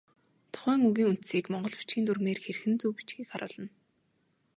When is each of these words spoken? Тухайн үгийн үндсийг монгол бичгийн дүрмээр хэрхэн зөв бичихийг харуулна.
Тухайн 0.53 0.81
үгийн 0.87 1.11
үндсийг 1.11 1.45
монгол 1.49 1.75
бичгийн 1.77 2.05
дүрмээр 2.07 2.39
хэрхэн 2.41 2.73
зөв 2.81 2.91
бичихийг 2.97 3.27
харуулна. 3.29 3.69